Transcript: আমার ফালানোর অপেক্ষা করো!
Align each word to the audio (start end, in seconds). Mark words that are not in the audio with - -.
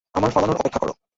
আমার 0.15 0.31
ফালানোর 0.31 0.59
অপেক্ষা 0.59 0.79
করো! 0.81 0.93